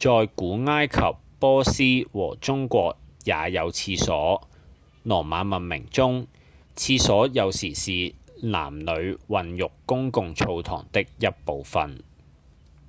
[0.00, 0.96] 在古埃及、
[1.38, 1.80] 波斯
[2.12, 4.48] 和中國也有廁所
[5.04, 6.26] 羅馬文明中
[6.74, 8.14] 廁所有時是
[8.44, 12.02] 男女混浴公共澡堂的一部份